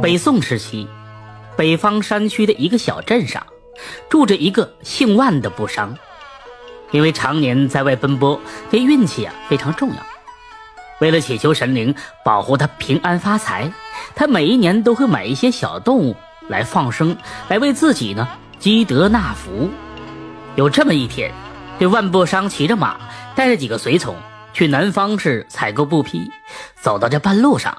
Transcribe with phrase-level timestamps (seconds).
[0.00, 0.86] 北宋时期，
[1.56, 3.44] 北方山区的一个小镇上，
[4.08, 5.96] 住着一个姓万的布商。
[6.92, 8.40] 因为常年在外奔波，
[8.70, 9.96] 这运气啊非常重要。
[11.00, 13.72] 为了祈求神灵保护他平安发财，
[14.14, 16.14] 他每一年都会买一些小动物
[16.46, 17.16] 来放生，
[17.48, 18.28] 来为自己呢
[18.60, 19.68] 积德纳福。
[20.54, 21.32] 有这么一天，
[21.80, 22.96] 这万布商骑着马，
[23.34, 24.14] 带着几个随从
[24.52, 26.30] 去南方市采购布匹。
[26.80, 27.76] 走到这半路上，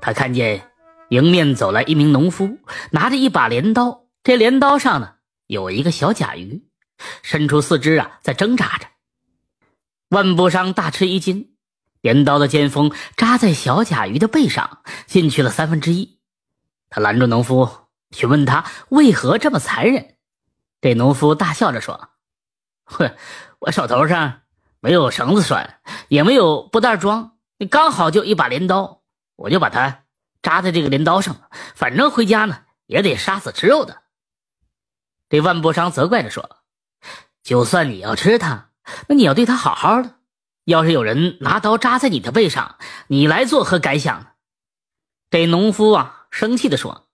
[0.00, 0.71] 他看见。
[1.12, 2.58] 迎面走来一名农夫，
[2.90, 4.06] 拿着一把镰刀。
[4.24, 5.16] 这镰刀上呢
[5.46, 6.64] 有一个小甲鱼，
[7.22, 8.86] 伸出四肢啊，在挣扎着。
[10.08, 11.50] 万步商大吃一惊，
[12.00, 16.18] 镰刀的尖锋扎在小甲鱼的背上，进去了三分之一。
[16.88, 17.68] 他拦住农夫，
[18.12, 20.14] 询问他为何这么残忍。
[20.80, 22.08] 这农夫大笑着说
[22.88, 23.14] ：“哼，
[23.58, 24.40] 我手头上
[24.80, 25.74] 没有绳子拴，
[26.08, 27.32] 也没有布袋装，
[27.68, 29.02] 刚好就一把镰刀，
[29.36, 29.98] 我就把它。”
[30.42, 34.02] 扎在这个镰刀上，反正回家呢也得杀死吃肉的。
[35.28, 36.58] 这万波商责怪着说
[37.42, 38.70] ：“就算你要吃它，
[39.08, 40.16] 那你要对它好好的。
[40.64, 42.76] 要是有人拿刀扎在你的背上，
[43.06, 44.34] 你来作何感想？”
[45.30, 47.06] 这农夫啊生气的说：“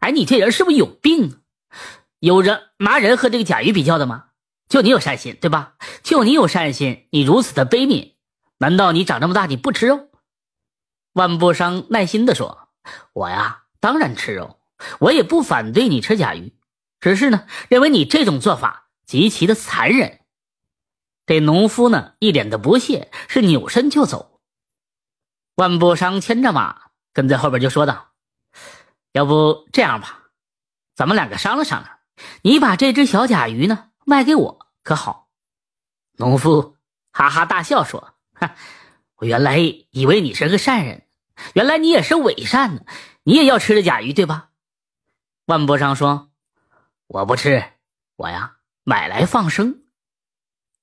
[0.00, 1.40] 哎，你这人是不是有病？
[2.18, 4.24] 有人拿人和这个甲鱼比较的吗？
[4.68, 5.74] 就你有善心，对吧？
[6.02, 8.14] 就你有善心，你如此的悲悯，
[8.58, 10.08] 难道你长这么大你不吃肉？”
[11.14, 12.59] 万步商耐心的说。
[13.12, 14.60] 我呀，当然吃肉，
[14.98, 16.54] 我也不反对你吃甲鱼，
[17.00, 20.20] 只是呢，认为你这种做法极其的残忍。
[21.26, 24.40] 这农夫呢，一脸的不屑，是扭身就走。
[25.54, 28.12] 万步商牵着马跟在后边就说道
[29.12, 30.30] ：“要不这样吧，
[30.94, 31.98] 咱们两个商量商量，
[32.42, 35.28] 你把这只小甲鱼呢卖给我，可好？”
[36.16, 36.76] 农夫
[37.12, 38.54] 哈哈大笑说：“哈，
[39.16, 41.06] 我原来以为你是个善人。”
[41.54, 42.82] 原来你也是伪善呢，
[43.22, 44.48] 你也要吃这甲鱼对吧？
[45.46, 46.30] 万伯商说
[47.08, 47.64] ：“我不吃，
[48.16, 49.82] 我呀买来放生。”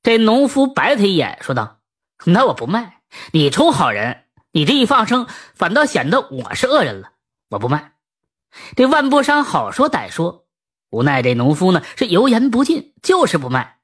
[0.04, 1.80] 这农夫白他一眼，说道
[2.26, 3.02] ：“那我不卖，
[3.32, 7.14] 你充好人，你这一放生，反倒显得我是恶人了。
[7.50, 7.94] 我不卖。”
[8.76, 10.46] 这万伯商好说歹说，
[10.90, 13.80] 无奈这农夫呢是油盐不进，就是不卖。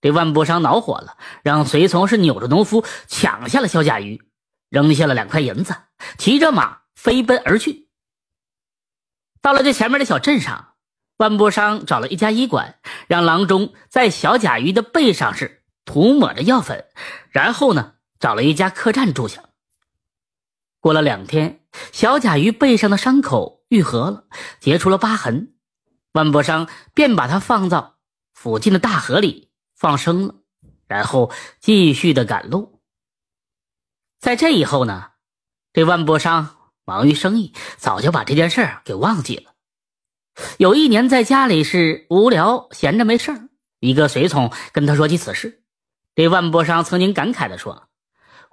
[0.00, 4.22] 这万伯商恼火了，让随从是扭着农夫抢下了小甲鱼。
[4.68, 5.74] 扔下了两块银子，
[6.18, 7.88] 骑着马飞奔而去。
[9.40, 10.74] 到了这前面的小镇上，
[11.16, 16.86] 万波商找了一家医馆，让郎中在小甲鱼的背上是涂抹着药粉，
[17.30, 19.42] 然后呢，找了一家客栈住下。
[20.80, 21.60] 过了两天，
[21.92, 24.24] 小甲鱼背上的伤口愈合了，
[24.60, 25.54] 结出了疤痕。
[26.12, 27.98] 万伯商便把它放到
[28.32, 30.34] 附近的大河里放生了，
[30.86, 32.77] 然后继续的赶路。
[34.20, 35.10] 在这以后呢，
[35.72, 39.52] 这万波商忙于生意，早就把这件事儿给忘记了。
[40.58, 45.62] 有一年在家里是无聊闲着没事儿，一个随从跟他说起此事，
[46.16, 47.88] 这万波商曾经感慨的说：“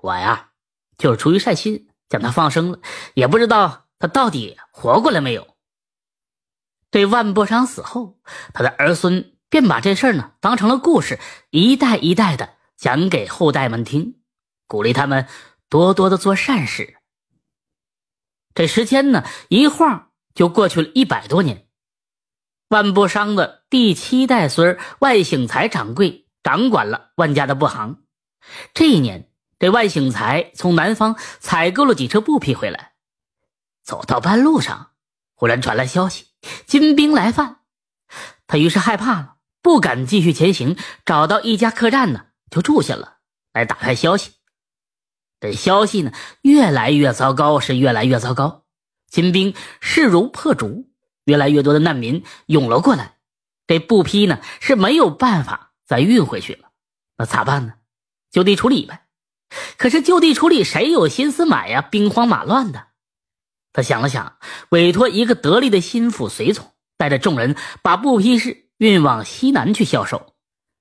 [0.01, 0.49] 我呀，
[0.97, 2.79] 就是出于善心将他放生了，
[3.15, 5.47] 也不知道他到底活过来没有。”
[6.91, 8.19] 这万波商死后，
[8.53, 14.19] 他的儿孙便把这事儿呢当成了故事，一代一代的讲给后代们听，
[14.67, 15.27] 鼓励他们。
[15.69, 16.97] 多多的做善事。
[18.53, 21.67] 这时间呢，一晃就过去了一百多年。
[22.69, 28.03] 万布商的第七代孙万醒财掌柜掌管了万家的布行。
[28.73, 32.93] 这一年，这万醒财从南方采购了几车布匹回来，
[33.83, 34.91] 走到半路上，
[35.33, 36.27] 忽然传来消息，
[36.65, 37.61] 金兵来犯。
[38.47, 43.17] 他于是害怕了，不敢继续前行，找到一家客栈呢，就住下了，
[43.51, 44.34] 来打探消息。
[45.39, 48.63] 这消息呢，越来越糟糕，是越来越糟糕。
[49.07, 50.89] 金兵势如破竹，
[51.25, 53.15] 越来越多的难民涌了过来。
[53.67, 56.69] 这布匹呢是没有办法再运回去了，
[57.17, 57.73] 那咋办呢？
[58.31, 59.05] 就地处理呗。
[59.77, 61.81] 可是就地处理，谁有心思买呀？
[61.81, 62.87] 兵荒马乱的。
[63.73, 64.37] 他想了想，
[64.69, 70.33] 委托一个得力的心腹随从，带着众人把布匹是运往西南去销售。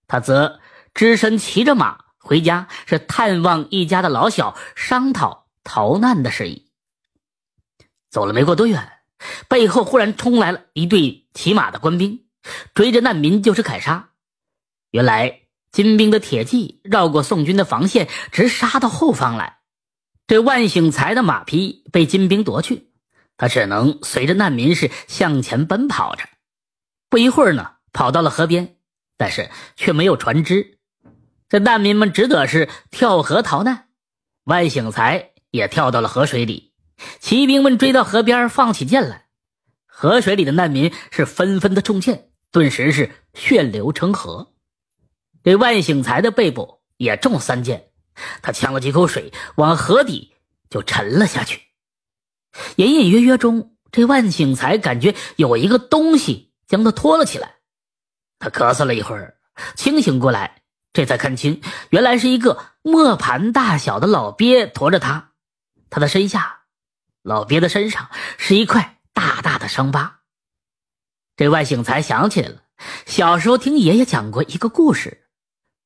[0.06, 0.61] 他则
[0.94, 2.04] 只身骑着马。
[2.25, 6.67] 回家是探望一家的老小，商讨逃难的事宜。
[8.11, 8.93] 走了没过多远，
[9.49, 12.25] 背后忽然冲来了一队骑马的官兵，
[12.75, 14.11] 追着难民就是砍杀。
[14.91, 15.41] 原来
[15.71, 19.59] 金兵的铁骑绕过宋军的防线，直杀到后方来。
[20.27, 22.91] 这万醒才的马匹被金兵夺去，
[23.37, 26.25] 他只能随着难民是向前奔跑着。
[27.11, 28.77] 不一会儿呢，跑到了河边，
[29.19, 30.79] 但是却没有船只。
[31.55, 33.87] 这难民们只得是跳河逃难，
[34.43, 36.73] 万醒才也跳到了河水里，
[37.21, 39.27] 骑兵们追到河边，放起箭来。
[39.87, 44.53] 河水里的难民是纷纷的中箭，顿时是血流成河。
[45.45, 47.91] 这万醒才的背部也中三箭，
[48.43, 50.35] 他呛了几口水，往河底
[50.69, 51.62] 就沉了下去。
[52.75, 57.59] 隐隐约约中，这万醒才感觉有一个东西将他拖了起来。
[58.41, 59.37] 他咳嗽了一会儿，
[59.77, 60.63] 清醒过来，
[60.94, 61.61] 这才看清，
[61.91, 65.32] 原来是一个磨盘大小的老鳖驮着他。
[65.91, 66.61] 他的身下，
[67.23, 68.08] 老鳖的身上
[68.38, 68.93] 是一块。
[69.17, 70.23] 大大的伤疤。
[71.37, 72.62] 这万醒才想起来了，
[73.06, 75.29] 小时候听爷爷讲过一个故事，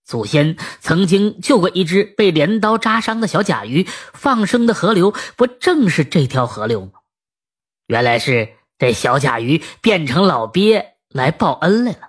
[0.02, 6.92] 祖先曾经救过一只被镰刀扎伤的小甲鱼，放生的河流不正是这条河流吗？
[7.86, 12.07] 原来是这小甲鱼变成老鳖来报恩来了。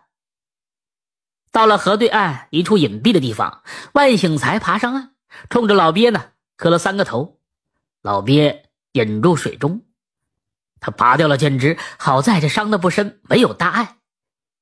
[1.51, 3.63] 到了河对岸一处隐蔽的地方，
[3.93, 5.13] 万醒才爬上岸，
[5.49, 7.39] 冲着老鳖呢磕了三个头，
[8.01, 9.81] 老鳖引入水中。
[10.79, 13.97] 他拔掉了箭枝，好在这伤的不深，没有大碍。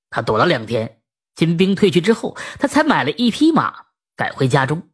[0.10, 1.02] 他躲了两天，
[1.36, 3.86] 金兵退去之后，他才买了一匹马，
[4.16, 4.90] 赶回家中。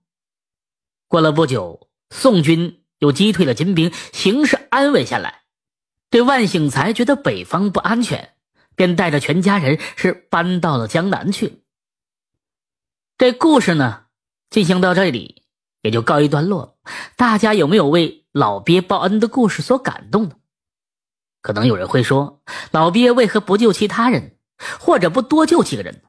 [1.08, 5.44] 过了不久，宋军又击退了金兵，形势安稳下来。
[6.10, 8.34] 这万醒才觉得北方不安全，
[8.76, 11.63] 便带着全家人是搬到了江南去。
[13.24, 14.02] 这故事呢，
[14.50, 15.44] 进行到这里
[15.82, 16.78] 也就告一段落。
[17.16, 20.36] 大家有没有为老鳖报恩的故事所感动呢？
[21.42, 22.42] 可能有人会说，
[22.72, 24.36] 老鳖为何不救其他人，
[24.78, 26.02] 或者不多救几个人呢？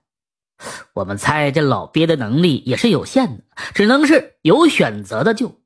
[0.93, 3.45] 我们猜这老鳖的能力也是有限的，
[3.75, 5.61] 只能是有选择的救。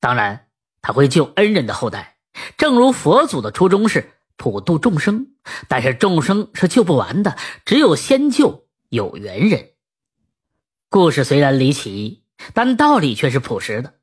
[0.00, 0.48] 当然，
[0.82, 2.16] 他会救恩人的后代，
[2.56, 5.28] 正如佛祖的初衷是普度众生。
[5.68, 9.68] 但是众生是救不完的，只有先救有缘人。
[10.90, 12.22] 故事虽然离奇，
[12.54, 13.94] 但道理却是朴实的。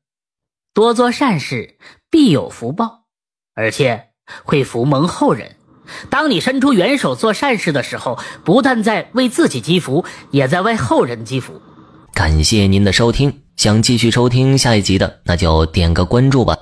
[0.73, 1.77] 多做善事，
[2.09, 3.05] 必有福报，
[3.53, 4.09] 而且。
[4.43, 5.55] 会福蒙后人。
[6.09, 11.61] 当你伸出援手做善事的时候，不但在为自己积福，也在为后人积福。
[12.11, 16.57] 感谢您的收听，想继续收听下一集的，那就点个关注吧。